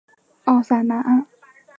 [0.45, 1.27] 奥萨南岸。